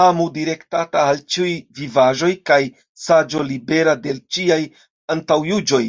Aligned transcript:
Amo 0.00 0.24
direktata 0.34 1.00
al 1.14 1.22
ĉiuj 1.36 1.54
vivaĵoj 1.78 2.30
kaj 2.50 2.58
saĝo 3.06 3.42
libera 3.48 3.96
de 4.04 4.14
ĉiaj 4.38 4.60
antaŭjuĝoj. 5.16 5.82